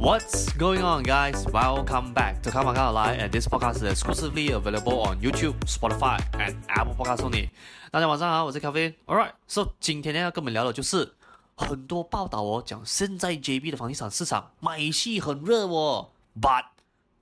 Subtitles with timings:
[0.00, 1.44] What's going on, guys?
[1.52, 6.18] Welcome back to Kama Kama Live, and this podcast is exclusively available on YouTube, Spotify,
[6.40, 7.50] and Apple Podcasts only.
[7.90, 8.94] 大家晚上好，我是 Kevin.
[9.04, 11.12] Alright, so 今天呢要跟我们聊的就是
[11.54, 16.08] 很多报道哦，讲现在 JB 的房地产市场买气很热哦
[16.40, 16.64] ，but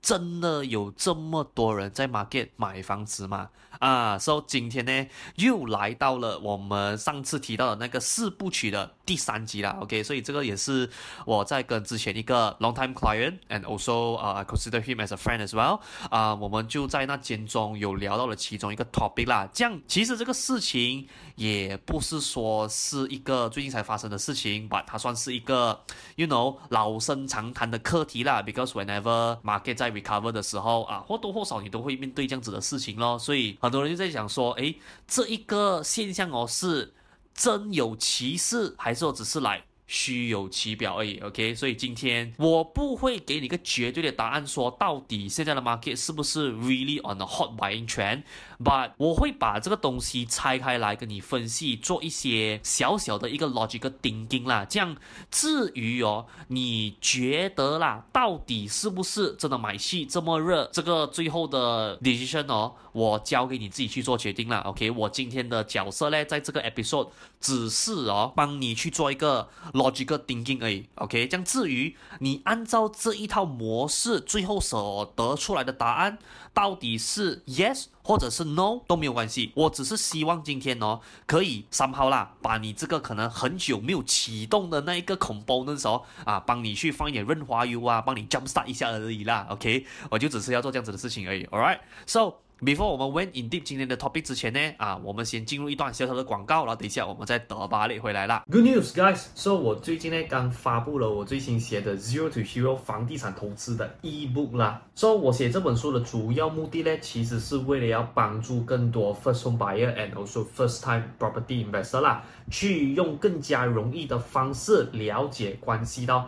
[0.01, 3.49] 真的有这么多人在 market 买房子吗？
[3.79, 9.77] 啊，所以今天呢又来到了我们上次提到的那个四部曲的第三集啦。
[9.79, 10.89] OK，所以这个也是
[11.25, 19.27] 我在跟之前一个 long time client and also 啊、uh, consider him as a friend as well 啊、我们就在那间中有聊到了其中一个 topic
[19.27, 19.47] 啦。
[19.53, 25.79] 这样其实这个事情也不是说是一个最近才发生的事情，but 它算是一个
[26.15, 28.41] you know 老生常谈的课题啦。
[28.41, 33.17] Because whenever market 在 recover 的时候啊，或多或少你都会面对这样子的事情咯。
[33.17, 34.75] 所以很多人就在想说，诶，
[35.07, 36.93] 这一个现象哦，是
[37.33, 54.63] 真有其事，还是说只是来虚有其表而已，OK，所以今天我不会给你一个绝对的答案，说到底现在的 market 是不是 really on a hot buying trend，but 我会把这个东西拆开来跟你分析，做一些小小的一个 logical thinking 啦。
[54.63, 54.95] 这样
[55.31, 60.69] 至于哦，你觉得啦，到底是不是真的买气这么热？
[60.71, 64.59] 这个最后的 decision 哦，我交给你自己去做决定啦。
[64.59, 67.09] OK，我今天的角色呢，在这个 episode
[67.41, 69.49] 只是哦，帮你去做一个。
[69.79, 76.17] Logical thinking 而已，OK，这样至于你按照这一套模式，最后所得出来的答案
[76.53, 92.48] 到底是 yes 或者是 no 都没有关系，我只是希望今天哦，可以 somehow 啦，把你这个可能很久没有启动的那一个 component 哦，啊，帮你去放一点润滑油啊，帮你 jump start 一下而已啦，OK，我就只是要做这样子的事情而已，All right，so。
[92.61, 98.43] Before 我们 went in deep 今天的 topic 之前呢，啊，我们先进入一段小小的广告，然后等一下我们再德巴列回来啦。
[98.51, 99.27] Good news, guys!
[99.33, 104.81] So 我最近呢刚发布了我最新写的 Zero to Hero 房地产投资的 ebook 啦。
[104.93, 116.27] So 我写这本书的主要目的呢，其实是为了要帮助更多 first home buyer and also first time property investor 啦，去用更加容易的方式了解关系到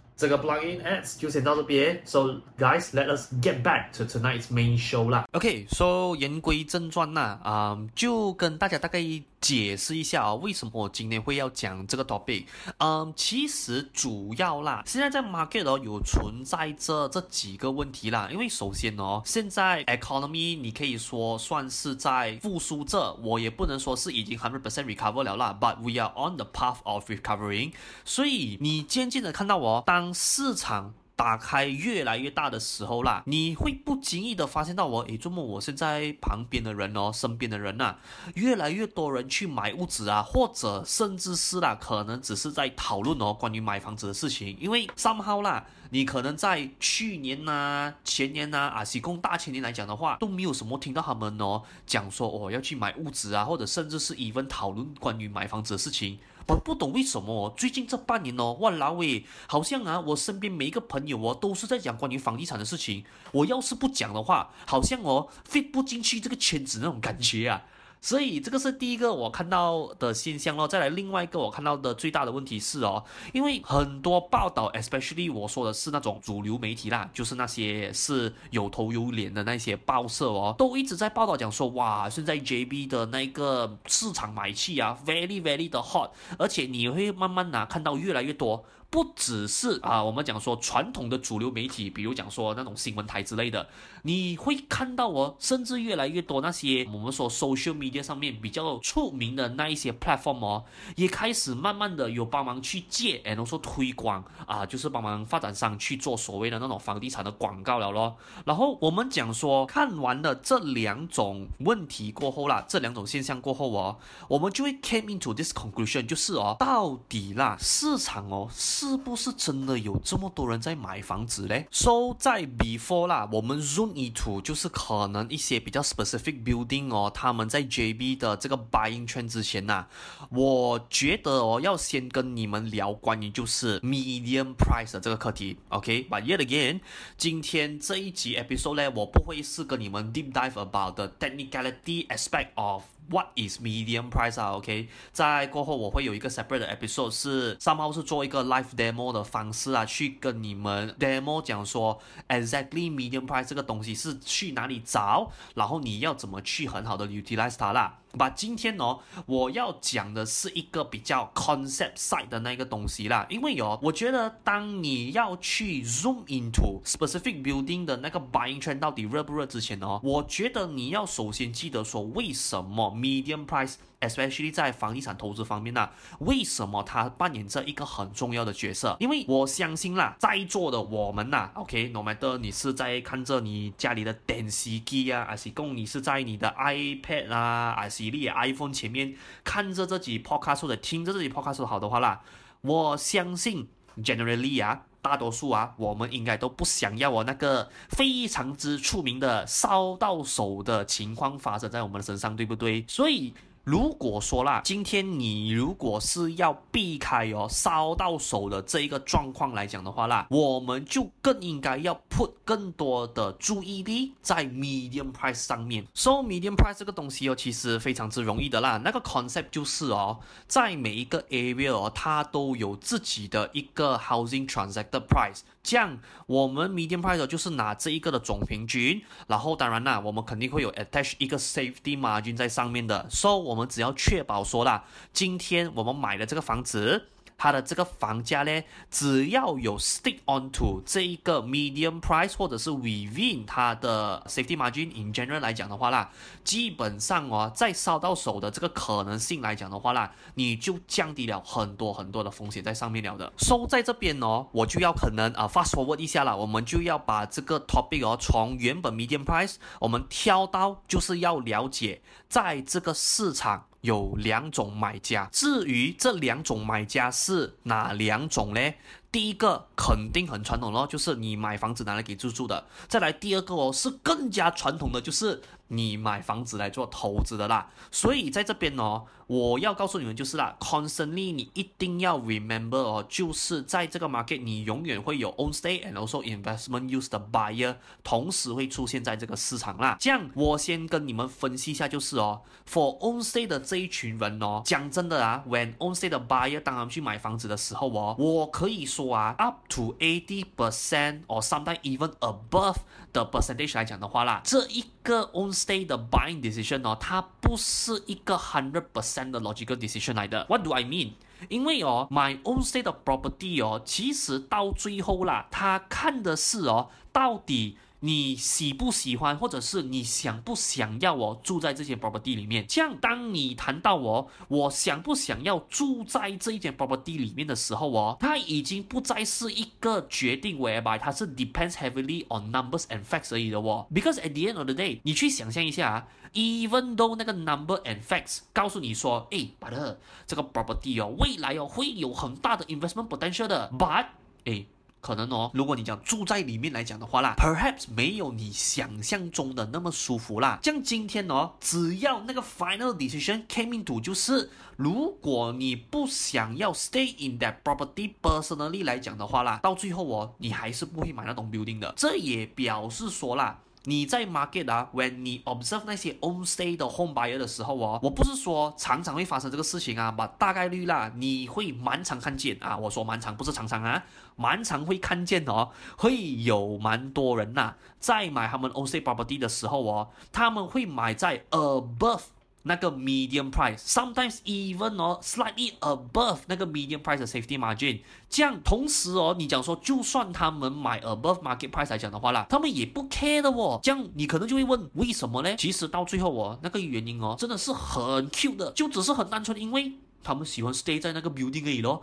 [0.20, 5.26] 这个 plugin ads 就先到这边，So guys, let us get back to tonight's main show 啦。
[5.32, 8.98] OK，So 言归正传啦，啊、um，就跟大家大概
[9.41, 12.45] 解释一下啊、哦，为什么我今天会要讲这个 topic。
[12.77, 18.29] 嗯，其实主要啦，现在在 market 哦有存在着这几个问题啦。
[18.31, 25.57] 因为首先哦，现在 economy 你可以说算是在复苏这，我也不能说是已经 hundred percent recover 了啦。
[25.59, 27.73] But we are on the path of recovering。
[28.05, 30.93] 所以你渐渐的看到我当市场。
[31.21, 37.99] 打开越来越大的时候啦，你会不经意的发现到我，诶，怎么我现在旁边的人哦，身边的人呐、啊，
[38.33, 56.17] 越来越多人去买屋子啊，或者甚至是啦，可能只是在讨论哦，关于买房子的事情，因为 somehow 啦，你可能在去年呐、前年呐啊，西贡大前年来讲的话，都没有什么听到他们哦讲说哦要去买屋子啊，或者甚至是 even 讨论关于买房子的事情。
[56.47, 63.03] 我不懂为什么，最近这半年哦，哇啦喂，好像啊，我身边每一个朋友哦，都是在讲关于房地产的事情。
[63.31, 67.63] 我要是不讲的话，好像哦，fit 不进去这个圈子那种感觉啊。
[68.01, 86.09] 所以这个是第一个我看到的现象咯，再来另外一个我看到的最大的问题是哦，因为很多报道，especially 我说的是那种主流媒体啦，就是那些是有头有脸的那些报社哦，都一直在报道讲说，哇，现在 JB 的那个市场买气啊，very very 的 hot，
[86.39, 88.65] 而且你会慢慢呐看到越来越多。
[88.89, 93.65] 不只是啊，我们讲说传统的主流媒体，比如讲说那种新闻台之类的，
[94.03, 100.63] 你会看到哦，甚至越来越多那些我们说 social media 上面比较出名的那一些 platform 哦，
[100.95, 108.15] 也开始慢慢的有帮忙去借，然后说推广啊，就是帮忙发展商去做所谓的那种房地产的广告了咯。
[108.45, 113.97] 然后我们讲说看完了这两种问题过后啦，这两种现象过后哦，
[114.27, 118.47] 我们就会 came into this conclusion，就是哦，到底啦市场哦。
[118.53, 129.85] 是不是真的有这么多人在买房子嘞？So 在 before 啦，我们 zoom 意图就是可能一些比较 specific building 哦，他们在 JB 的这个 buying 圈之前呐，
[130.29, 135.57] 我觉得哦，要先跟你们聊关于就是 medium price 的这个课题。
[135.69, 136.79] OK，but yet again，
[137.17, 146.59] 今天这一集 episode 呢，我不会是跟你们 deep dive about the technicality aspect of What is medium price 啊？OK，在过后我会有一个 separate
[146.59, 151.99] 的 episode，是 somehow 是做一个 live demo 的方式啊，去跟你们 demo 讲说
[152.29, 158.00] exactly medium price 这个东西是去哪里找，然后你要怎么去很好的 utilize 它啦。
[158.17, 173.75] 把今天呢，我要讲的是一个比较 concept side 的那个东西啦，因为哦，我觉得当你要去 zoom into specific building 的那个 buying trend 到底热不热之前哦，我觉得你要首先记得说为什么 medium price。
[174.01, 175.89] Especially 在房地产投资方面呢，
[176.19, 178.97] 为什么它扮演着一个很重要的角色？
[178.99, 192.21] 因为我相信啦，在座的我们呐，OK，no matter 你是在看着你家里的电视机啊，还是供你是在你的 iPad 啊，还是你 iPhone 前面看着这集 podcast 或者听着这集 podcast 好的话啦，
[192.61, 202.83] 我相信 generally 啊，大多数啊，我们应该都不想要我那个非常之出名的烧到手的情况发生在我们的身上，对不对？
[202.87, 203.33] 所以。
[203.63, 215.85] 如果说啦，今天你如果是要避开哦烧到手的这一个状况来讲的话啦，我们就更应该要 put 更多的注意力在 medium price 上面。
[215.93, 218.77] So medium price 这个东西哦，其实非常之容易的啦。
[218.83, 225.41] 那个 concept 就是哦，在每一个 area 哦，它都有自己的一个 housing transacted price。
[225.63, 233.07] 这样我们 median price 就是拿这一个的总平均，然后当然啦，我们肯定会有 attach 一个 safety margin 在上面的。
[233.09, 237.10] So 我们只要确保说啦，今天我们买的这个房子。
[237.41, 246.11] 它的这个房价呢，只要有 stick onto 这一个 medium price 或者是 within 它的 safety margin in general 来讲的话啦，
[246.43, 253.33] 基本上哦，在烧到手的这个可能性来讲的话啦，你就降低了很多很多的风险在上面了的。
[253.39, 263.65] So 在这边哦，我就要可能啊 fast forward 一下了，我们就要把这个 topic 哦，从原本 medium price 我们挑到就是要了解在这个市场。
[263.81, 268.73] 有两种买家，至于这两种买家是哪两种呢？
[269.11, 272.65] 第一个肯定很传统咯，就是你买房子拿来给住住的。
[272.87, 277.69] 再来第二个哦，是更加传统的，就是你买房子来做投资的啦。
[277.91, 289.95] 所以在这边哦，我要告诉你们就是啦，constantly 你一定要 remember 哦，就是在这个 market 你永远会有 own stay and also investment use 的 buyer 同时会出现在这个市场啦。
[289.99, 299.11] 这样我先跟你们分析一下，就是哦，for own stay 的这一群人哦，讲真的啊，when own stay 的 buyer 当他们去买房子的时候哦，我可以说。
[299.15, 302.77] 啊 up to eighty percent or sometimes even above
[303.11, 310.45] the percentage 来讲的话啦，这一个 own stay 的 buying decision 哦，它不是一个 hundred percent 的 logical decision 来的。
[310.47, 311.11] What do I mean？
[311.49, 317.77] 因为哦，my own state of property 哦，其实到最后啦，他看的是哦，到底。
[318.03, 322.65] 你喜不喜欢，或者是你想不想要我住在这间 property 里面？
[322.67, 333.85] 这样，当你谈到我，我想不想要住在这一间 property 里面的时候哦，它已经不再是一个决定，whereby 它是 depends heavily on numbers and facts 而已的哦。
[333.93, 342.65] Because at the end of the day，你去想象一下啊，even though 那个 number and facts 告诉你说，哎，but 这个 property 哦，未来哦会有很大的
[342.65, 344.07] investment potential 的，but
[344.45, 344.65] 哎。
[345.01, 350.59] 可能哦，如果你讲住在里面来讲的话啦，perhaps 没有你想象中的那么舒服啦。
[350.63, 361.93] 像今天哦，只要那个 final decision came into，就是如果你不想要 stay in that property personally 来讲的话啦，到最后哦，你还是不会买那栋 building 的。
[361.97, 363.59] 这也表示说啦。
[363.85, 374.03] 你在 market 啊，when 你 observe 那些 on stay 的 home buyer 的时候哦，我不是说常常会发生这个事情啊，把大概率啦，你会蛮常看见啊，我说蛮常不是常常啊，
[374.35, 382.21] 蛮常会看见哦，会有蛮多人呐、在买他们 on stay property 的时候哦，他们会买在 above。
[382.63, 393.07] 那个 medium price，sometimes even 哦，slightly above 那个 medium price 的 safety margin，这样同时哦，你讲说就算他们买 above market price 来讲的话啦，他们也不
[393.09, 393.79] care 的哦。
[393.81, 395.55] 这样你可能就会问，为什么呢？
[395.55, 402.01] 其实到最后哦，那个原因哦，真的是很 cute 的，就只是很单纯，因为他们喜欢 stay 在那个 building 而已咯。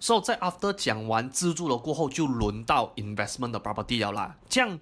[0.00, 4.36] 所以在 after 讲完自住了过后，就轮到 investment 的 property 了啦。
[4.48, 4.78] 这样。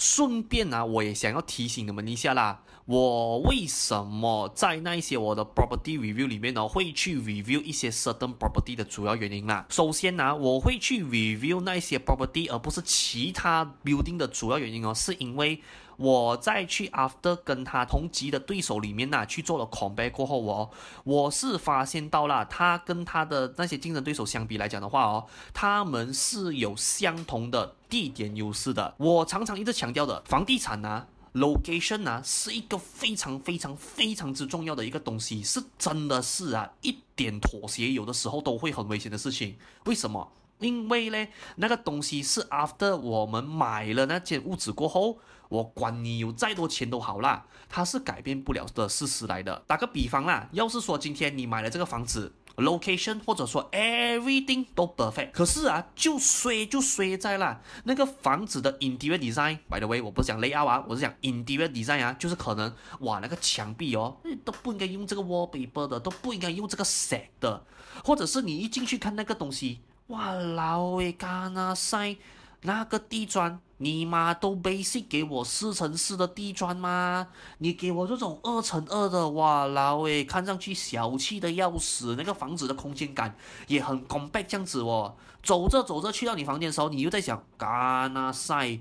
[0.00, 9.66] 顺便啊，我也想要提醒你们一下啦，我为什么在那一些我的 property review 里面呢，会去 review 一些 certain property 的主要原因啦。
[9.68, 15.60] 首先呢，我会去 review 那些 property，而不是其他 building 的主要原因哦，是因为。
[15.98, 20.70] 我在去 after 跟他同级的对手里面呢，去做了 compare 过后哦，
[21.02, 28.94] 我是发现到了他跟他的那些竞争对手相比来讲的话哦，他们是有相同的地点优势的。
[28.98, 39.56] 我常常一直强调的，房地产啊，location 啊，是一个非常非常非常之重要的一个东西，是真的是啊，一点妥协有的时候都会很危险的事情。
[39.84, 40.32] 为什么？
[40.58, 45.18] 因为呢，那个东西是 after 我们买了那间屋子过后。
[45.50, 49.62] 我管你有再多钱都好啦，它是改变不了的事实来的。
[49.66, 59.58] 打个比方啦，要是说今天你买了这个房子，location 或者说 everything 都 perfect，可是啊，就衰就衰在啦那个房子的 interior design。
[59.68, 67.64] By the way，我不是讲 layout 啊，我是讲 interior design 啊，就是可能哇那个墙壁哦，都不应该用这个 wallpaper 的，都不应该用这个 set 的，
[68.04, 72.16] 或者是你一进去看那个东西，哇老诶干那塞。
[72.62, 77.28] 那个地砖，你妈都 basic 给我四乘四的地砖吗？
[77.58, 82.14] 你给我这种二乘二的，哇啦诶，看上去小气的要死。
[82.16, 83.36] 那个房子的空间感
[83.68, 85.14] 也很 compact 这样子哦。
[85.42, 88.80] 走着走着去到你房间的时候，你又在想，干那塞，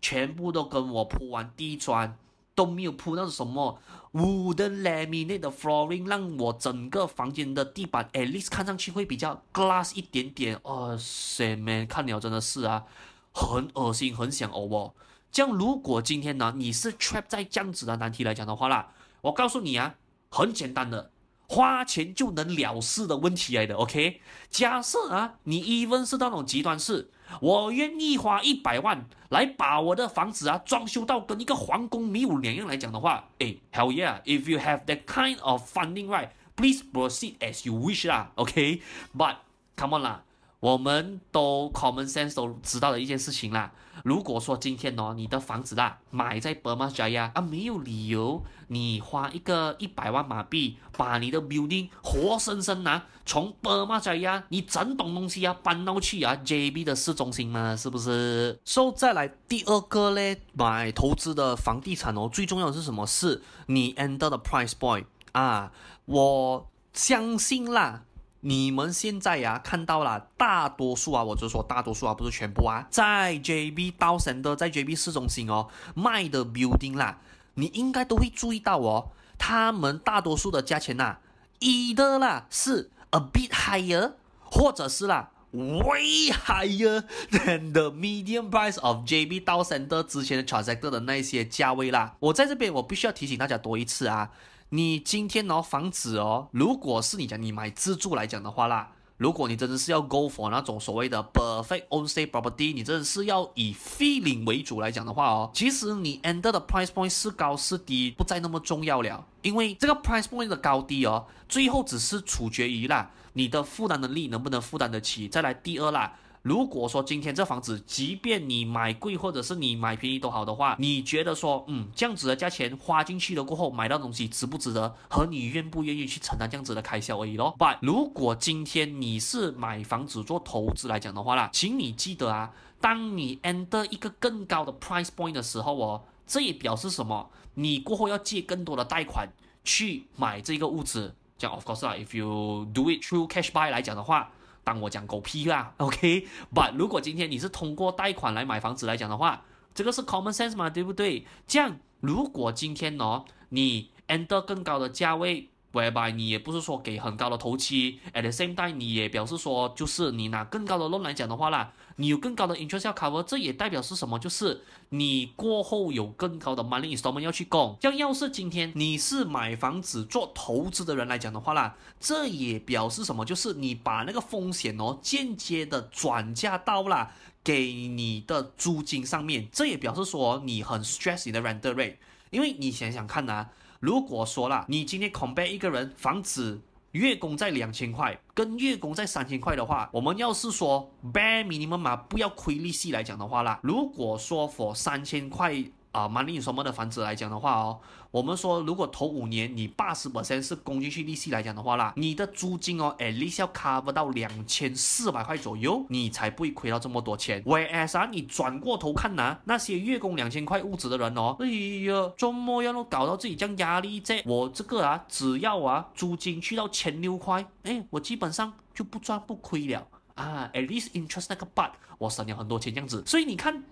[0.00, 2.16] 全部都跟我铺完地砖，
[2.54, 3.78] 都没有铺那什么
[4.14, 10.58] wooden laminate 的 flooring，让我整个房间的地板 at least 看上去会比较 glass 一点点。
[10.62, 12.84] 哦塞 man，看了真的是啊。
[13.32, 14.94] 很恶心，很想呕哦。
[15.30, 18.88] 这样，如果今天呢，你是 trap 在这样子的难题来讲的话啦，
[19.20, 19.94] 我告诉你啊，
[20.30, 21.10] 很简单的，
[21.46, 23.74] 花钱就能了事的问题来的。
[23.76, 38.32] OK，假设啊，你 even 是那种极端是，我愿意花一百万来把我的房子啊装修到跟一个皇宫没有两样来讲的话，哎，hell yeah，if you have that kind of funding right，please proceed as you wish 啦。
[38.36, 39.36] OK，but
[39.76, 40.24] come on 啦。
[40.60, 43.72] 我们都 common sense 都知道的一件事情啦。
[44.04, 58.58] 如果说今天哦，你的房子啦买在 Permata Jaya 啊，没有理由你花一个一百万马币把你的 building 活生生拿从 Permata Jaya 你整栋东西啊搬到去啊 JB 的市中心嘛，是不是？
[58.64, 63.04] 所以再来第二个嘞，买投资的房地产哦，最重要的是什么？
[63.06, 65.72] 是你 enter 的 price point 啊，
[66.06, 68.04] 我相信啦。
[68.40, 77.18] 你们现在呀、看到了大多数啊，我就说大多数啊，不是全部啊，在 JB 刀神的在 JB 市中心哦卖的 building 啦，
[77.54, 81.16] 你应该都会注意到哦，他们大多数的价钱呐
[81.58, 84.12] ，either 啦是 a bit higher，
[84.44, 92.14] 或者是啦 way higher than the medium price of JB 刀神的之前的 transactor 的那些价位啦。
[92.20, 94.30] 我在这边我必须要提醒大家多一次啊。
[94.70, 110.24] 你今天哦，房子哦，如果是你讲你买自住来讲的话啦，如果你真的是要 go for 那种所谓的 perfect own stay property，你真的是要以 feeling 为主来讲的话哦，其实你 ender 的 price point 是高是低不再那么重要了，因为这个 price
[110.24, 115.26] point 的高低哦，最后只是取决于啦你的负担能力能不能负担得起。
[115.28, 116.12] 再来第二啦。
[116.42, 124.94] 如果说今天这房子，即便你买贵或者是你买便宜都好的话，你觉得说，嗯，这样子的价钱花进去了过后，买到东西值不值得？
[125.10, 127.54] 和你愿不愿意去承担这样子的开销而已咯。
[127.58, 137.28] But 如果今天你是买房子做投资来讲的话啦，请你记得啊，当你 enter 一个更高的 price point 的时候哦，这也表示什么？
[137.54, 139.28] 你过后要借更多的贷款
[139.64, 141.14] 去买这个物资。
[141.36, 144.30] 讲 of course 啦，if you do it through cash buy 来讲的话。
[144.68, 149.42] 当我讲狗屁啦， OK，but、如果今天你是通过贷款来买房子来讲的话，
[149.74, 151.24] 这个是 common sense 嘛，对不对？
[151.46, 155.48] 这样如果今天哦，你 enter 更高的价位。
[155.70, 164.18] Whereby 你也不是说给很高的头期，at the same time 你也表示说，就是你拿更高的 loan 来讲的话啦，你有更高的 interest 要 cover，这也代表是什么？
[164.18, 167.76] 就是你过后有更高的 money installment 要去供。
[167.82, 173.22] 像要是今天你是买房子做投资的人来讲的话啦，这也表示什么？
[173.26, 177.12] 就是你把那个风险哦间接的转嫁到了
[177.44, 181.96] 给你的租金上面，这也表示说你很 stress 你的 rental rate，
[182.30, 183.50] 因为你想想看呐、啊。
[183.80, 186.60] 如果说啦，你今天 compare 一个人房子
[186.92, 195.64] 月供在两千块，跟月供在三千块的话，我们要是说 bare minimum 嘛，不要亏利息来讲的话啦，如果说 for 三千块。
[195.90, 197.80] 啊，money 什么的房子来讲的话哦，
[198.10, 207.42] 我们说如果头五年你八十 percent 是供进去利息来讲的话啦，你的租金哦，at least 要 cover 到两千四百块左右，你才不会亏到这么多钱。
[207.44, 211.46] Whereas 啊，你转过头看呐、啊，那些月供两千块物质的人哦，哎
[211.84, 223.62] 呀，周末要搞到自己这样压力在，我这个啊，只要啊租金去到千六块，哎，我基本上就不赚不亏了啊，at least interest 那个 part 我省了很多钱这样子，所以你看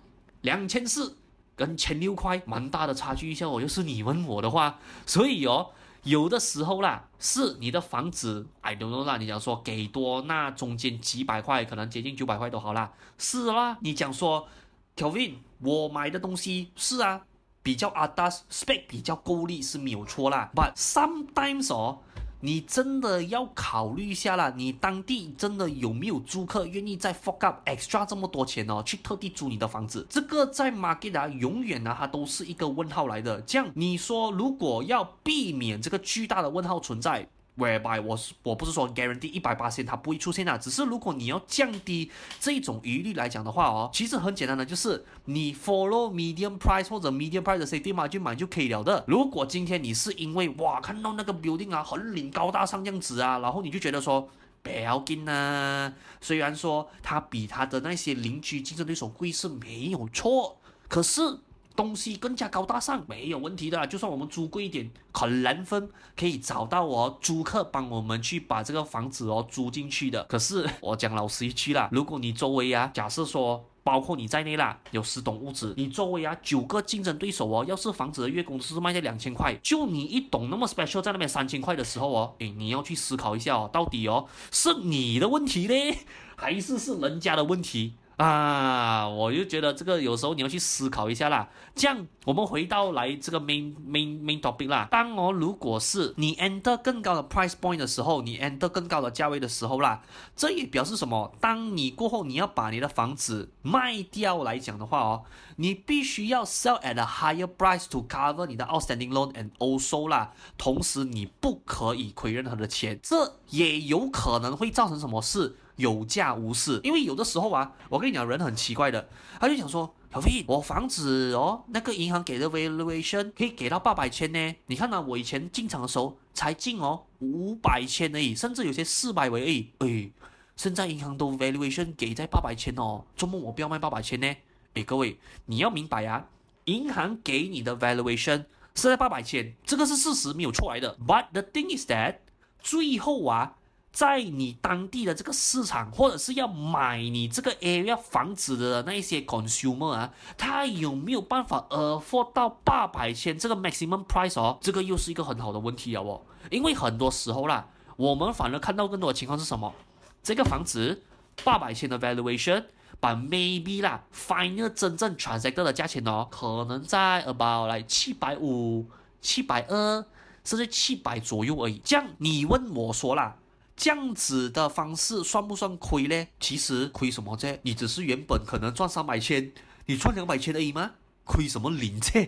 [0.41, 1.17] 两千四。
[1.57, 5.71] 跟前六块蛮大的差距一下，我要是你问我的话，所以哦，
[6.03, 14.47] 有的时候啦，是你的房子，I don't know 啦，你讲说给多，那中间几百块，可能接近九百块都好啦，是啦，你讲说
[14.95, 17.23] ，Kevin，我买的东西是啊，
[17.63, 21.99] 比较 atas，spec 比较够力是没有错啦，but sometimes 哦。
[22.39, 30.05] 你真的要考虑一下啦，你当地真的有没有租客愿意再 fork up extra 这么多钱哦，去特地租你的房子？
[30.09, 33.41] 这个在 market，永远呢，它都是一个问号来的。
[33.41, 49.03] 这样你说，如果要避免这个巨大的问号存在？Whereby 我是我不是说 guarantee 一百八千它不会出现的，只是如果你要降低这种疑虑来讲的话哦，其实很简单的，就是你 follow medium price 或者 medium price 的 safety margin 就买就可以了的。
[49.07, 54.29] 如果今天你是因为哇看到那个 building 啊很领高大上样子啊，然后你就觉得说
[54.61, 61.39] 不要紧呐，虽然说它比它的那些邻居竞争对手贵是没有错，可是。
[61.77, 63.85] 东西更加高大上，没有问题的。
[63.87, 70.23] 就算我们租贵一点，可能分可以找到哦，租客帮我们去把这个房子哦租进去的。
[70.23, 85.97] 可是我讲老实一句啦，如果你周围啊，假设说包括你在内啦，有十栋屋子，你周围啊九个竞争对手哦，要是房子的月供是卖在两千块，就你一栋那么 special 在那边三千块的时候哦，诶，你要去思考一下哦，到底哦是你的问题呢，
[86.35, 87.93] 还是是人家的问题？
[88.17, 91.47] 啊，我就觉得这个有时候你要去思考一下啦。
[91.75, 94.87] 这样，我们回到来这个 main main main topic 啦。
[94.89, 100.01] 当哦，如果是你 enter 更高的 price point 的时候，你 enter 更高的价位的时候啦，
[100.35, 101.31] 这也表示什么？
[101.39, 105.23] 当你过后你要把你的房子卖掉来讲的话哦，
[105.57, 110.33] 你必须要 sell at a higher price to cover 你的 outstanding loan and also 啦。
[110.57, 115.55] 同时，你不可以亏任何的钱，这也有可能会造成什么事？
[115.77, 119.07] 有价无市，因为有的时候啊，我跟你讲，人很奇怪的，
[119.39, 124.55] 他就想说，小飞，我房子哦，那个银行给的 valuation 可以给到八百千呢。
[124.65, 129.71] 你看呢、啊，我以前进场的时候才进哦五百千而已，甚至有些四百为而已。
[129.79, 130.11] 哎，
[130.55, 134.35] 现在银行都 valuation 给在八百千哦，做梦我不要卖八百千呢？
[134.73, 136.27] 哎，各位你要明白啊，
[136.65, 140.97] 银行给你的 valuation 是在八百千，这个是事实没有错来的。
[141.05, 142.15] But the thing is that
[142.59, 143.53] 最后啊。
[143.97, 154.59] 在你当地的这个市场，或者是要买你这个 area 房子的那一些 consumer 啊，他有没有办法 afford 到八百千这个 maximum price 哦？
[154.61, 156.21] 这个又是一个很好的问题了哦。
[156.51, 159.73] 因为很多时候啦，我们反而看到更多的情况是什么？
[160.21, 161.01] 这个房子
[161.43, 168.85] 八百千的 valuation，but maybe 啦，final 真正 transacted 的价钱哦，可能在 about 来七百五、
[169.21, 170.05] 七百二，
[170.43, 171.81] 甚至七百左右而已。
[171.83, 173.37] 这样你问我说啦。
[173.77, 176.27] 这样子的方式算不算亏呢？
[176.39, 177.59] 其实亏什么啫？
[177.61, 179.51] 你只是原本可能赚三百千，
[179.85, 180.93] 你赚两百千而已吗？
[181.23, 182.27] 亏什么零啫？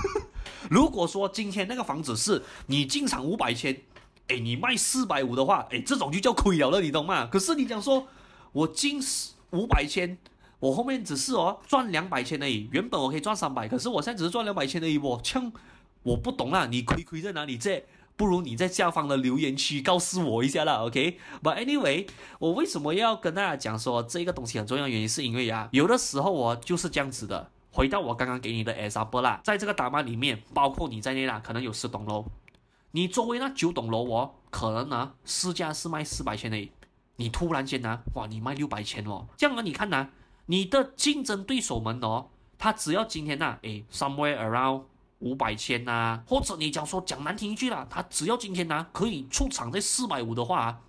[0.68, 3.80] 如果说今天那个房子是你进场五百千，
[4.26, 7.26] 诶，你卖四百五的话，诶，这种就叫亏了了，你懂吗？
[7.26, 8.06] 可是你讲说，
[8.52, 9.00] 我进
[9.52, 10.18] 五百千，
[10.60, 12.68] 我后面只是哦赚两百千而已。
[12.70, 14.98] 原本我可以赚三百，可是我现在只是赚两百千而已。
[14.98, 15.50] 我呛，
[16.02, 17.56] 我不懂啦，你亏亏在哪里？
[17.56, 17.82] 这
[18.16, 24.88] 不如你在下方的留言区告诉我一下啦，OK？But anyway，我为什么要跟大家讲说这个东西很重要？
[24.88, 27.50] 原因是因为啊，有的时候我就是这样子的。
[27.72, 32.24] 回到我刚刚给你的 example 啦，在这个打码里面，包括你在内啦，可能有十栋楼，
[32.92, 36.70] 你作为那九栋楼哦，可能呢市价是卖四百千的，
[37.16, 40.08] 你突然间呢，哇，你卖六百千哦，这样呢，你看呢，
[40.46, 44.84] 你的竞争对手们哦，他只要今天呐，诶，somewhere around
[45.20, 50.82] 五百千呐，或者你讲说讲难听一句啦，他只要今天呢可以出场在四百五的话，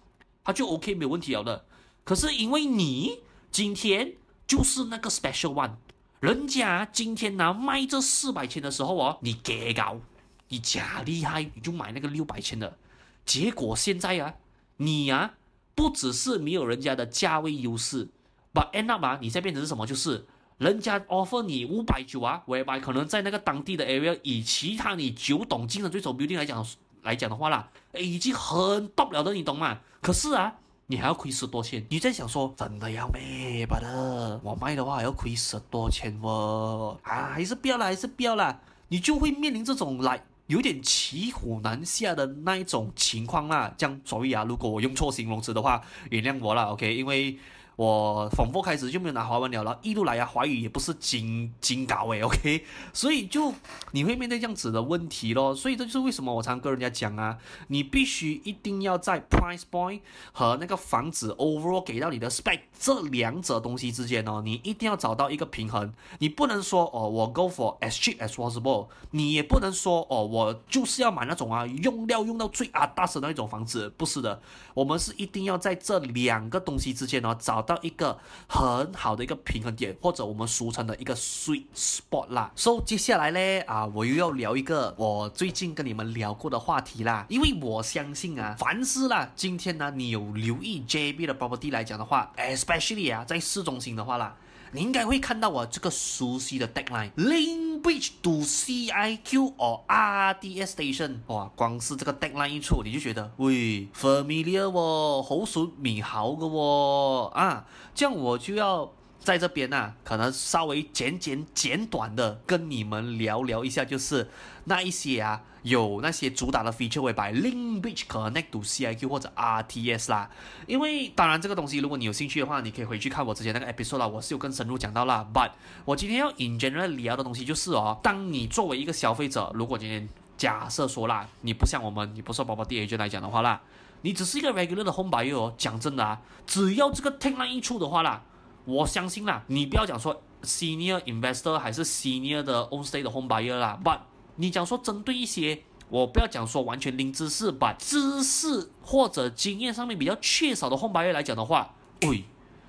[0.44, 1.66] 他就 OK 没有问题了的。
[2.04, 4.14] 可是因为你今天
[4.46, 5.72] 就是那个 special one。
[6.20, 10.02] 人家今天拿卖这四百千的时候哦，你给高，
[10.48, 12.76] 你假厉害，你就买那个六百千的。
[13.24, 14.34] 结果现在啊，
[14.78, 15.36] 你啊，
[15.76, 18.10] 不只是没有人家的价位优势
[18.52, 19.86] ，but end up 啊，你再变成是什么？
[19.86, 20.26] 就是
[20.58, 26.66] 人家 offer 你五百九啊喂拜可能在那个当地的 area，以其他你九栋竞争对手 building 来讲
[27.04, 29.80] 来讲的话啦，诶，已经很 top 了的，你懂吗？
[30.02, 30.56] 可是啊。
[30.90, 31.86] 你还要亏十多千？
[31.90, 34.40] 你在想说真的要卖吧的？
[34.42, 36.98] 我卖的话还要亏十多千哦！
[37.04, 38.58] 啊，还是不要了，还是不要了！
[38.88, 43.76] 你就会面临这种来有点骑虎难下的那一种情况啦。
[43.78, 46.96] 这样，所以啊，如果我用错形容词的话，原谅我啦，OK？
[46.96, 47.38] 因为。
[47.78, 53.54] 我仿佛开始就没有拿华文聊了，一路来啊，华语也不是精精高诶，OK，所以就
[53.92, 57.38] 你会面对这样子的问题咯，所以这就是为什么我常跟人家讲啊，
[57.68, 60.00] 你必须一定要在 price point
[60.32, 74.42] 和那个房子 overall 给到你的 spec 这两者东西之间哦，你一定要找到一个平衡，你不能说哦，我 go for as cheap as possible，你也不能说哦，我就是要买那种啊用料用到最啊大的那种房子，不是的，
[74.74, 77.67] 我们是一定要在这两个东西之间哦找。
[77.68, 82.52] 到一个很好的一个平衡点，或者我们俗称的一个 sweet spot 啦。
[82.56, 87.26] So 接下来呢，啊，我又要聊一个我最近跟你们聊过的话题啦。
[87.30, 94.36] 因为我相信啊，凡是啦，今天呢，你有留意 JB 的 property 来讲的话，especially 啊，在市中心的话啦。
[94.72, 101.18] 你应该会看到我这个熟悉的 tagline，Link Bridge to CIQ or RDS Station。
[101.28, 108.92] 哇，光是这个 tagline 一出，你就觉得喂，familiar 哦，好熟米好的哦，啊，这样我就要。
[109.28, 114.30] 在这边呢、可能稍微简简简短的跟你们聊聊一下，就是
[114.64, 120.30] 那一些啊，有那些主打的 feature 会把 Link Bridge Connect to CIQ 或者 RTS 啦。
[120.66, 125.28] 因为当然这个东西，如果你有兴趣的话，你可以回去看我之前那个 episode 啦，我是有更深入讲到啦。
[125.34, 125.52] But
[125.84, 133.62] 我今天要 in general 聊的东西就是哦，当你作为一个消费者，如果今天假设说啦，你不像我们，你不是 property agent 来讲的话啦，
[134.04, 138.24] 你只是一个 regular 的 home buyer 哦，讲真的啊，只要这个 tagline 一出的话啦。
[138.68, 143.98] 我相信啦，你不要讲说 senior investor 还是 senior 的 own stay 的 home buyer 啦，but
[144.36, 152.26] 你讲说针对一些，我不要讲说完全零知识，but 知识或者经验上面比较缺少的 home buyer 来讲的话，喂，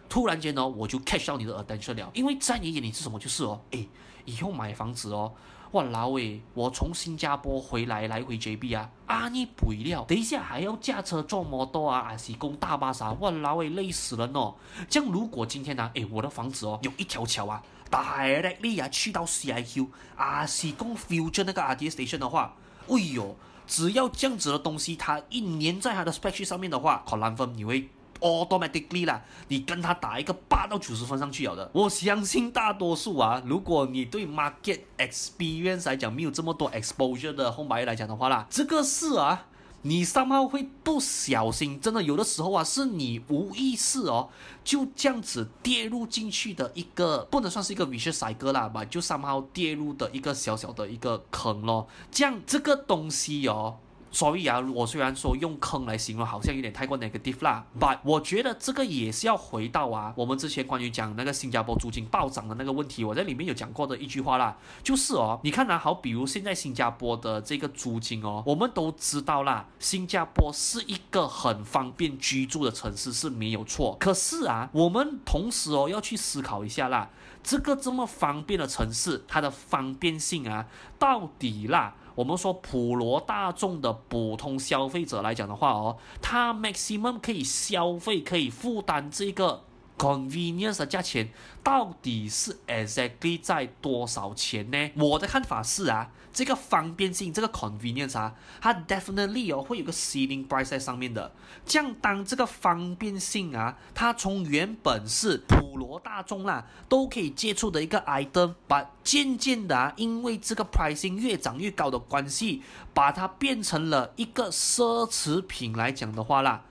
[0.09, 3.19] 突然间呢，我就 catch 到你的 attention 了，因为在你眼里是什么？
[3.19, 3.89] 就是哦，诶，
[4.25, 5.33] 以后买房子哦。
[5.73, 13.13] 哇，老伟，我从新加坡回来，来回 JB 啊，啊你不了，等一下还要驾车坐摩托啊，还是公大巴啥？
[13.13, 14.55] 哇，老伟累死人哦。
[14.89, 22.55] 这样如果今天呢、啊，诶，我的房子哦，有一条桥啊，directly 啊去到 CIQ 啊，是公 future 那个 RDS station 的话，
[22.89, 27.89] 哎哟，只要这样子的东西，它一粘在它的 spec 上面的话，可难分你会。
[28.21, 31.71] Automatically 啦，你跟他打一个八到九十分上去了的。
[31.73, 39.47] 我相信大多数啊，如果你对 market experience 来讲没有这么多 exposure 的 home buyer 来讲的话啦，这个是啊，
[39.83, 44.29] 你 somehow 会不小心，真的有的时候啊，是你无意识哦，
[44.65, 51.89] 就这样子跌入进去的一个，不能算是一个 vicious cycle 啦吧，就 somehow 跌入的一个小小的一个坑咯。
[52.11, 53.79] 这样这个东西哦。
[54.11, 77.11] 所以啊，我虽然说用坑来形容，好像有点太过 negative 啦，but 我觉得这个也是要回到啊，我们之前关于讲那个新加坡租金暴涨的那个问题，我在里面有讲过的一句话啦，就是哦，你看啊，好，比如现在新加坡的这个租金哦，我们都知道啦，新加坡是一个很方便居住的城市是没有错，可是啊，我们同时哦要去思考一下啦，
[77.43, 80.67] 这个这么方便的城市，它的方便性啊，
[80.99, 81.95] 到底啦？
[82.19, 89.63] 我们说普罗大众的普通消费者来讲的话哦，他 maximum 可以消费可以负担这个
[89.99, 91.29] convenience 的价钱
[91.63, 94.91] 到底是 exactly 在多少钱呢？
[94.97, 101.33] 我的看法是啊，这个方便性，这个 convenience 啊，它 definitely 哦会有个 ceiling price 在上面的。
[101.67, 112.63] 这样当这个方便性啊，它从原本是普罗大众啦都可以接触的一个 item，把渐渐的啊，因为这个 pricing 越涨越高的关系，
[112.95, 116.65] 把它变成了一个奢侈品来讲的话啦。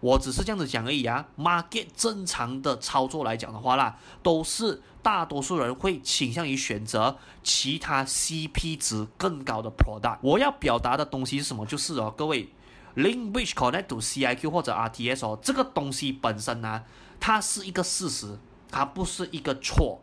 [0.00, 10.18] 我只是这样子讲而已啊，market 正常的操作来讲的话啦，都是大多数人会倾向于选择其他 CP 值更高的 product。
[10.22, 11.66] 我要表达的东西是什么？
[11.66, 12.48] 就是哦，各位
[12.96, 16.82] ，link which connect to CIQ 或者 RTS 哦，这个东西本身呢、
[17.20, 18.38] 它是一个事实，
[18.70, 20.00] 它不是一个错。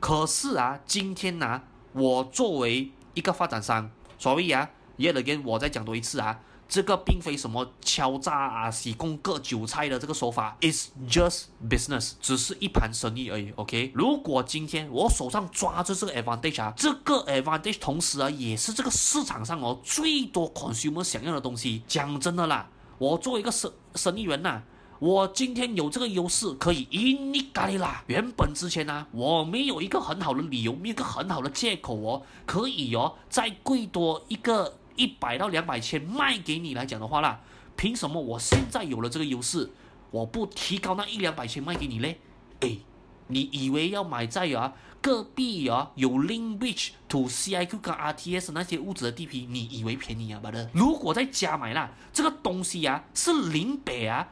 [0.00, 6.40] 可是啊，今天呢、我作为一个发展商，所以啊，yet again，我再讲多一次啊。
[6.68, 13.52] 这个并非什么敲诈啊、洗功割韭菜的这个手法，is just business，只是一盘生意而已。
[13.54, 21.82] OK，如果今天我手上抓着这个 advantage 啊，这个 advantage 同时啊，也是这个市场上哦最多 consumer 想要的东西。
[21.86, 24.60] 讲真的啦，我作为一个生生意人呐、
[24.98, 28.02] 我今天有这个优势可以赢你咖喱啦。
[28.08, 34.78] 原本之前呢、啊，我没有一个很好的理由，没有一个很好的借口哦，可以哦再贵多一个。
[34.96, 37.40] 一百到两百千卖给你来讲的话啦，
[37.76, 39.70] 凭什么我现在有了这个优势，
[40.10, 42.20] 我不提高那一两百千卖给你嘞？
[42.60, 42.80] 诶，
[43.28, 50.40] 你以为要买在啊隔壁啊有 link which to CIQ 跟 RTS 那些屋子的地皮，你以为便宜啊？
[50.42, 54.28] 不的，如果在家买啦，这个东西啊是零北啊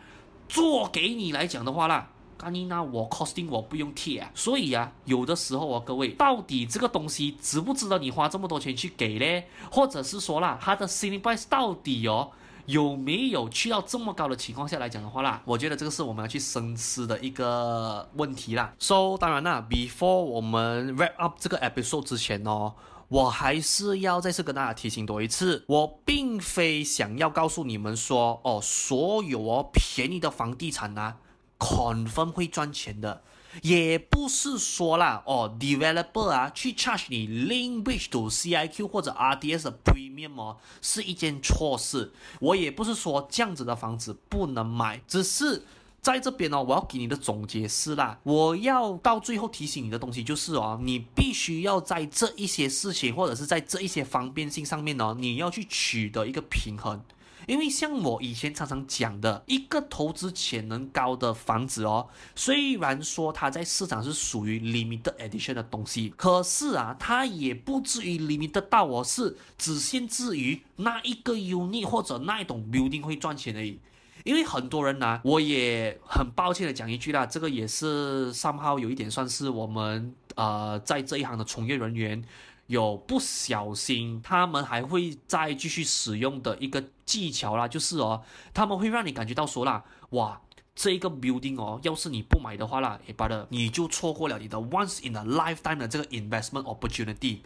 [0.49, 2.11] 做给你来讲的话啦。
[2.45, 9.45] 阿妮娜，我 costing 我不用贴啊，所以啊，有的时候啊，各位，到底这个东西值不值得你花这么多钱去给呢？
[9.73, 12.31] 或者是说啦，它的 selling price 到底哦
[12.67, 18.75] 有没有去到这么高的情况下来讲的话啦，我觉得这个是我们要去深思的一个问题啦。
[18.79, 22.75] So 当然啦，before 我们 wrap up 这个 episode 之前哦，
[23.09, 31.17] 我还是要再次跟大家提醒多一次，我并非想要告诉你们说哦，所有哦便宜的房地产啊。
[31.65, 33.23] Confirm 会赚钱的，
[33.63, 42.13] 也不是说啦哦，developer 啊去 charge 你 link bridge to CIQ 或者 RDS 的 premium 哦，是一件错事。
[42.41, 45.65] 我也不是说这样子的房子不能买，只是
[46.03, 57.03] 在这边哦，我要给你的总结是啦，我要到最后提醒你的东西就是哦，你必须要在这一些事情或者是在这一些方便性上面哦，你要去取得一个平衡。
[57.47, 73.79] 因为像我以前常常讲的，一个投资潜能高的房子哦，虽然说它在市场是属于 limited edition 的东西，可是啊，它也不至于 limited 到我是只限制于那一个 unit 或者那一种 building 会赚钱而已。
[74.25, 82.25] 因为很多人呢、我也很抱歉的讲一句啦，这个也是 somehow 有一点算是我们呃在这一行的从业人员。
[82.67, 88.23] 有不小心，他们还会再继续使用的一个技巧啦，就是哦，
[88.53, 90.41] 他们会让你感觉到说啦，哇，
[90.75, 97.41] 这一个 building 哦，要是你不买的话啦，哎巴的，你就错过了你的 once in a lifetime 的这个 investment opportunity，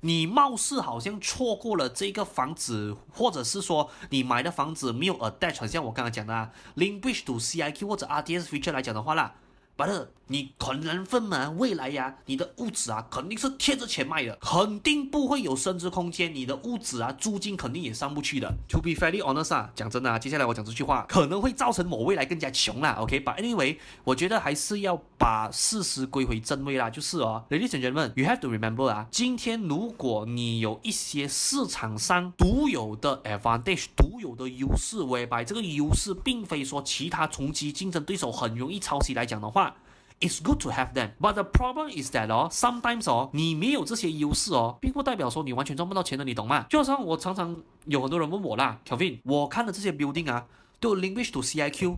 [0.00, 9.34] 你貌似好像错过了这个房子，或者是说你买的房子没有 attach，像我刚刚讲的啊，link bridge to CIQ 或者 RDS feature 来讲的话啦
[9.76, 11.50] ，but，你可能分嘛？
[11.50, 16.34] 未来呀，你的物质啊，肯定是贴着钱卖的，肯定不会有升值空间。
[16.34, 18.50] 你的物质啊，租金肯定也上不去的。
[18.70, 22.96] To be fairly honest 啊，讲真的啊，接下来我讲这句话可能会造成我未来更加穷啦。
[22.98, 26.88] OK，but anyway，我觉得还是要把事实归回正位啦。
[26.88, 39.76] 就是哦，Ladies and gentlemen，you have to remember 啊，今天如果你有一些市场上独有的 advantage，独有的优势，whereby 这个优势并非说其他同级竞争对手很容易抄袭来讲的话。
[40.22, 46.64] It's good to have them, but the problem is that 哦，sometimes 哦，你没有这些优势哦，并不代表说你完全赚不到钱的，你懂吗？
[46.70, 47.56] 就像我常常
[47.86, 50.46] 有很多人问我啦，Kevin，我看的这些 building 啊，
[50.78, 51.96] 都有 link bridge to CIQ，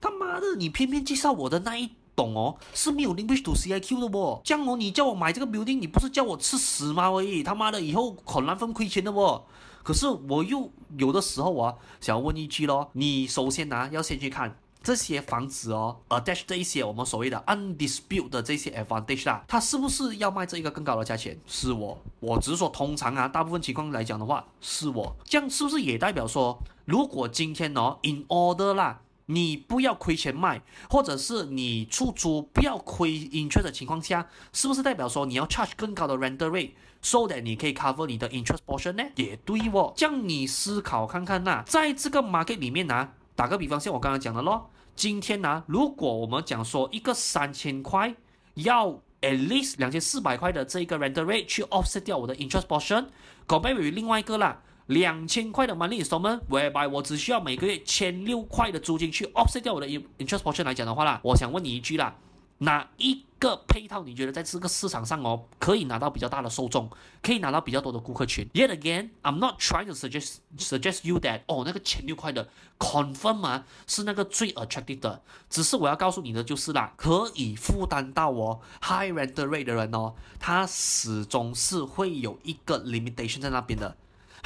[0.00, 4.40] 他妈的，你偏偏介绍我的那一栋哦，是没有 link bridge to CIQ 的不？
[4.42, 7.10] 这样哦，你叫我买这个 building，你不是叫我吃屎吗？
[7.10, 9.42] 而已，他妈的，以后很难分亏钱的不？
[9.82, 14.56] 可是我又有的时候啊，想要问一句咯，你首先呢、啊，要先去看。
[14.86, 21.36] 这些房子哦，attach 这一些我们所谓的 undisputed 的这些 advantage 啦，它是不是要卖这一个更高的价钱？
[21.44, 25.16] 是我，我只是说通常啊，大部分情况来讲的话，是我。
[25.24, 39.02] 这样是不是也代表说，如果今天哦，in order 啦，你不要亏钱卖，或者是你出租不要亏 interest 的情况下，是不是代表说你要 charge 更高的 renter rate，so that 你可以 cover 你的 interest portion 呢？
[39.16, 39.92] 也对哦。
[39.96, 43.12] 这样你思考看看呐、在这个 market 里面呢、啊。
[43.34, 48.14] 打个比方，像我刚刚讲的咯，今天呢、啊，如果我们讲说一个三千块
[48.54, 48.88] 要
[49.20, 59.60] at least 两千四百块的这个 rental rate 去 offset 掉我的 interest portion，compare 于另外一个啦，两千块的 monthly installment，whereby 我只需要每个月千六块的租金去 offset
[59.60, 62.16] 掉我的 interest portion 来讲的话啦，我想问你一句啦。
[62.58, 66.90] 哪一个配套你觉得在这个市场上哦，可以拿到比较大的受众，
[67.22, 79.12] 可以拿到比较多的顾客群？Yet again, I'm not trying to suggest suggest you that 哦，那个千六块的 confirm 啊是那个最 attractive 的，只是我要告诉你的就是啦，可以负担到哦 high
[79.12, 83.96] rental rate 的人哦，他始终是会有一个 limitation 在那边的。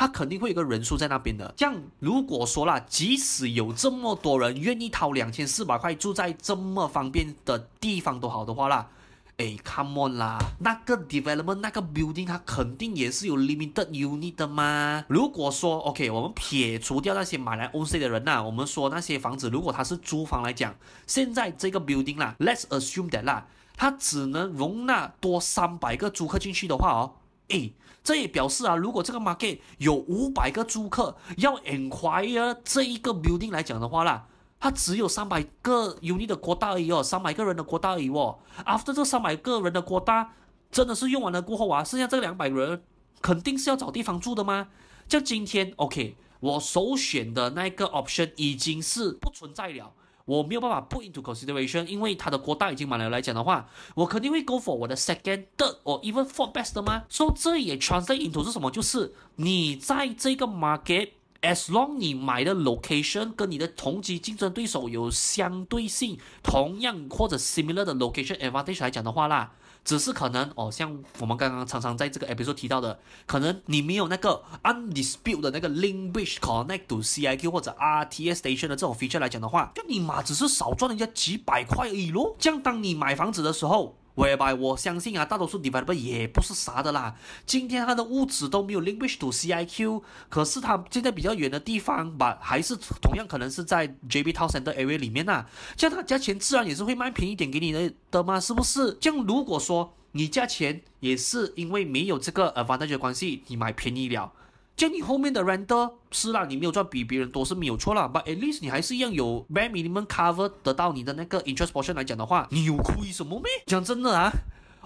[0.01, 1.53] 他肯定会有个人数在那边的。
[1.55, 8.89] 这样如果说啦，即使有这么多人愿意掏两千四百块住在这么方便的地方都好的话啦，
[9.37, 15.05] 哎，come on 啦，那个 development 那个 building 它肯定也是有 limited unit 的嘛。
[15.07, 20.75] 如果说 OK，我们撇除掉那些买来 own s 的人呐，我们说那些房子如果它是租房来讲，
[21.07, 27.20] 现在这个 building 啦，let's assume that 啦，它只能容纳多三百个租客进去的话哦。
[27.51, 34.27] 诶，这也表示啊，如果这个 market 有五百个租客要 inquire 这一个 building 来讲的话啦，
[34.59, 38.39] 它只有三百个 unit 的 quota 而已哦，三百个人的 quota 而已哦。
[38.65, 40.29] After 这三百个人的 quota
[40.71, 42.83] 真的是用完了过后啊，剩下这两百个人
[43.21, 44.69] 肯定是要找地方住的吗？
[45.09, 49.93] 就今天 OK，我首选的那个 option 已经是不存在了。
[50.31, 57.03] 我没有办法 put into consideration，因为它的国大已经满了来讲的话，我肯定会 go for 我的 second、third or even fourth best 的吗？
[57.09, 58.71] 所以这也 translate into 是什么？
[58.71, 69.55] 就是你在这个 market，as long 你买的 location 跟你的同级竞争对手有相对性，同样或者 similar 的 location advantage 来讲的话啦。
[69.85, 82.37] 只是可能哦，像我们刚刚常常在这个 episode 提到的，可能你没有那个 undispute 的那个 link bridge connect to CIQ 或者 RTS station 的这种 feature 来讲的话，就你妈只是少赚人家几百块而已咯。
[82.39, 83.97] 这样当你买房子的时候。
[84.17, 87.17] Whereby 我相信啊，大多数 developer 也不是傻的啦。
[87.47, 95.51] 今天他的物质都没有 link to CIQ，可是他现在比较远的地方吧，还是同样可能是在 JB Town Center area 里面呐、啊。
[95.77, 98.97] 这样他价钱自然也是会卖便宜点给你的的嘛，是不是？
[99.01, 104.33] 这样如果说你价钱也是因为没有这个 advantage 关系，你买便宜了。
[104.81, 113.51] 就你后面的 render 是啦，你没有赚比别人多是没有错啦，but at least 你还是一样有 bare minimum cover 得到你的那个 interest portion 来讲的话，你有亏什么咩？
[113.67, 114.33] 讲真的啊，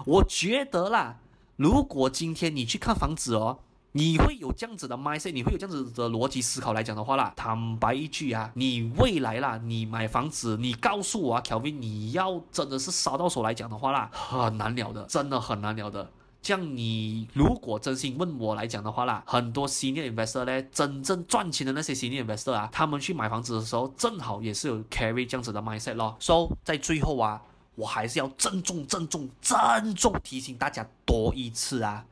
[0.05, 1.15] 我觉得啦，
[1.55, 3.59] 如果今天你去看房子哦，
[3.93, 16.11] 你会有这样子的 mindset，你会有这样子的逻辑思考来讲的话啦，坦白一句啊，你未来啦，你买房子，你告诉我啊，Kelvin，你要真的是烧到手来讲的话啦，很难聊的，真的很难聊的。
[16.45, 26.15] 像你如果真心问我来讲的话啦，很多 senior investor 呢，真正赚钱的那些 senior investor 啊，他们去买房子的时候，正好也是有 carry 这样子的 mindset 咯。
[26.19, 27.41] So 在最后啊，
[27.73, 32.05] 我还是要郑重、郑重、郑重提醒大家多一次啊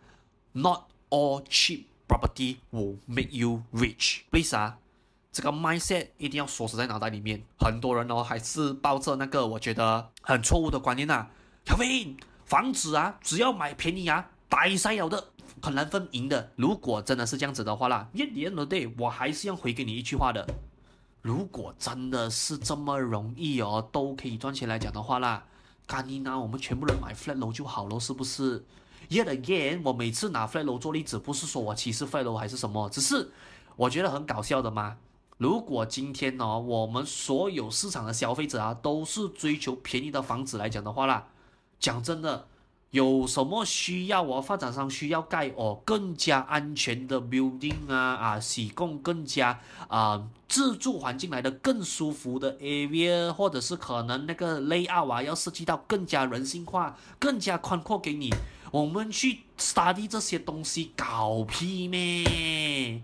[0.54, 4.22] ，Not all cheap property will make you rich。
[4.32, 4.80] Please 啊，
[5.32, 7.44] 这个 mindset 一定要锁死在脑袋里面。
[7.60, 11.28] 很多人哦，还是抱着那个我觉得很错误的观念呐
[11.68, 12.16] ，Kevin。
[12.46, 15.30] 房子啊，只要买便宜啊，大三有的
[15.62, 16.52] 很难分赢的。
[16.56, 20.46] 如果真的是这样子的话啦，at the end of the day，我还是要回给你一句话的。
[21.22, 25.46] 如果真的是这么容易哦，都可以赚钱来讲的话啦，
[25.88, 28.66] 干你呢，我们全部人买 flat 楼就好了，是不是
[29.10, 33.32] ？Yet again，我每次拿 flat 楼做例子，不是说我歧视 flat 楼还是什么，只是
[33.78, 34.98] 我觉得很搞笑的嘛。
[35.38, 41.28] 如果今天呢、哦，我们所有市场的消费者啊，都是追求便宜的房子来讲的话啦。
[41.84, 42.48] 讲真的，
[42.92, 58.30] 有什么需要我发展商需要盖哦更加安全的 building 啊啊，提供更加啊自住环境来的更舒服的 area，或者是可能那个 layout 啊要设计到更加人性化、更加宽阔给你，
[58.72, 63.02] 我们去 study 这些东西搞屁咩？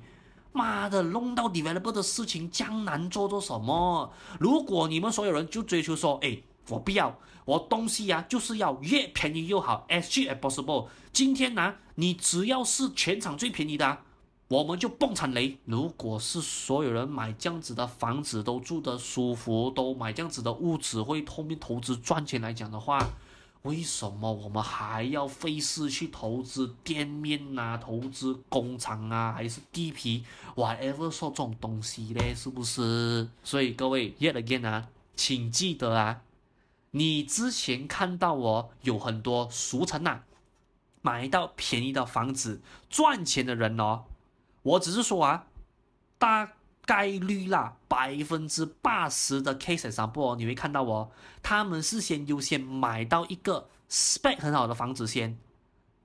[0.53, 4.13] 妈的，弄到 develop 的事情江南做做什么？
[4.39, 6.37] 如果你们所有人就追求说，哎。
[6.71, 7.17] 我不要，
[7.49, 10.85] 我东西呀、就是要越便宜越好，as cheap as possible。
[11.11, 13.97] 今天呢，你只要是全场最便宜的、
[14.49, 15.57] 我们就蹦产雷。
[15.65, 23.03] 如果是所有人买这样子的房子都住得舒服，都买这样子的屋子会后面投资赚钱来讲的话，
[23.63, 32.35] 为什么我们还要费事去投资店面啊，投资工厂啊，还是地皮，whatever 说这种东西呢？
[32.35, 33.27] 是不是？
[33.43, 36.21] 所以各位，yet again 啊，请记得啊。
[36.91, 40.21] 你之前看到我有很多俗称呐，
[41.01, 44.05] 买到便宜的房子赚钱的人哦，
[44.63, 45.45] 我只是说啊，
[46.17, 46.53] 大
[46.85, 51.11] 概率啦，百分之八十的 case example 你会看到哦，
[51.43, 55.37] 他们是先优先买到一个 spec 很好的房子先，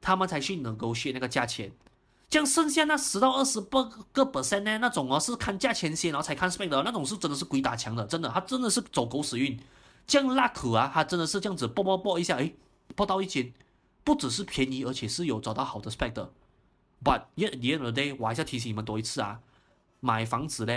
[0.03, 1.73] 他们才去能够去那个价钱。
[2.29, 9.59] 这样剩下那十到二十八个 percent 呢，那种哦是看价钱先，然后才看 spec 的，那种是真的是鬼打墙的，真的，他真的是走狗屎运。
[10.07, 12.55] 这样 luck 啊，他真的是这样子，啵啵啵一下，诶，
[12.95, 13.53] 啵到一间，
[14.03, 16.31] 不只是便宜，而且是有找到好的 spec 的。
[17.03, 19.41] But yet at the end of the day，我还是要提醒你们多一次啊。
[20.01, 20.73] 买房子呢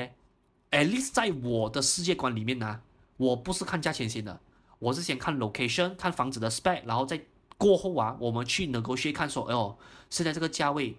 [0.72, 2.82] ，at least 在我的世界观里面呢、
[3.18, 4.40] 我不是看价钱先的，
[4.80, 7.22] 我是先看 location，看房子的 spec，然后再
[7.58, 9.78] 过后啊，我们去 negotiate 看说，哎呦，
[10.10, 10.98] 现在这个价位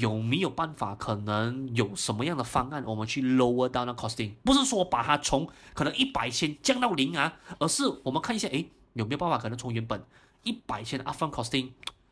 [0.00, 10.02] 有没有办法，可能有什么样的方案，我们去 lower down the costing，不是说把它从可能一百千降到零啊，而是我们看一下，哎，有没有办法可能从原本
[10.42, 11.70] 一百千的 up on costing，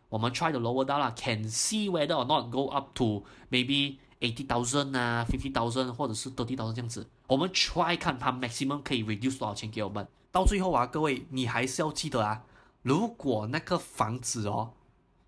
[0.09, 3.97] 我们 try to lower down 啦，can see whether or not go up to maybe。
[4.21, 10.09] eighty thousand 啊，fifty thousand 或者是 thirty thousand 这样子，我们 try 看它 maximum 可以 reduce 多少钱给我们。
[10.33, 12.43] 到最后啊，各位你还是要记得啊，
[12.83, 14.73] 如果那个房子哦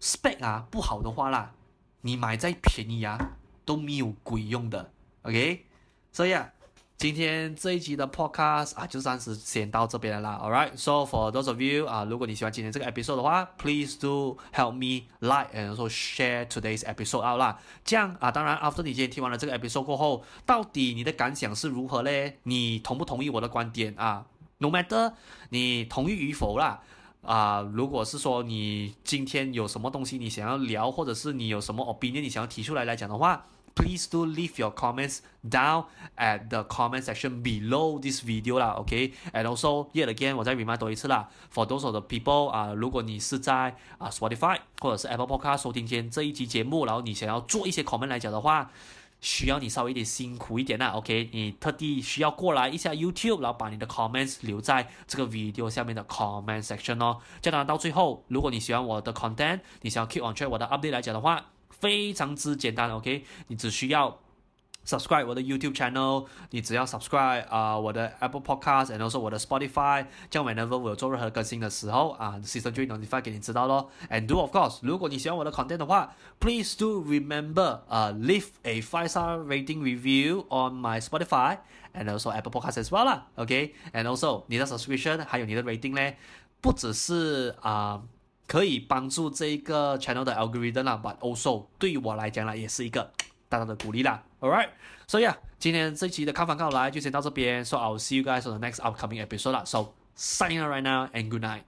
[0.00, 1.52] spec 啊不好的话啦，
[2.02, 4.90] 你买再便宜啊都没有鬼用的。
[5.22, 5.66] OK，
[6.12, 6.52] 所以啊。
[7.00, 10.38] 今天这一集的 podcast 啊，就暂时先到这边了啦。
[10.42, 15.88] All right, so for those of you 啊，如果你喜欢今天这个 episode 的话，please do help me like and also
[15.88, 17.58] share today's episode out 啦。
[17.86, 22.36] 这样啊，当然 after 你今天听完了这个 episode 过后，到底你的感想是如何嘞？
[22.42, 24.26] 你同不同意我的观点啊
[24.58, 25.14] ？No matter
[25.48, 26.82] 你同意与否啦，
[27.22, 33.46] 啊，如果是说你今天有什么东西你想要聊，或者是你有什么 opinion 你想要提出来来讲的话。
[33.72, 35.84] Please do leave your comments down
[36.16, 41.92] at the comment section below this video 啦，OK？And also yet again，我再 remind 多一次啦，For those of
[41.92, 48.70] the people 啊，如果你是在啊 Spotify 或者是 Apple Podcast 收听今天这一集节目，然后你想要做一些 comment 来讲的话，
[49.20, 51.30] 需要你稍微一点辛苦一点啦，OK？
[51.32, 57.18] 你特地需要过来一下 YouTube，然后把你的 comments 留在这个 video 下面的 comment section 哦。
[57.40, 61.46] 这样到最后，如果你喜欢我的 content，你想要 keep on track 我的 update 来讲的话。
[61.70, 64.18] 非常之简单，OK，你只需要
[64.86, 73.20] subscribe 我的 YouTube channel，你只要 subscribe 啊、我的 Apple Podcast，and also 我的 Spotify，这样 whenever 我有做任何更新的时候啊，system 就会 notify
[73.20, 73.90] 给你知道咯。
[74.08, 81.00] And do of course，如果你喜欢我的 content 的话，please do remember 啊、，leave a five star rating review on my
[81.00, 86.14] Spotify，and also Apple Podcast as well 啦，OK，and also 你的 subscription 还有你的 rating 呢，
[86.60, 88.02] 不只是啊。
[88.46, 93.12] 可以帮助这个 channel 的 algorithm 啦，but also 对于我来讲啦，也是一个
[93.48, 94.20] 大大的鼓励啦。
[94.41, 94.69] Alright，
[95.07, 99.63] 所以啊，今天这期的看房看好来就先到这边，so I'll see you guys on the next upcoming episode 啦。
[99.65, 101.63] So signing out right now and good night.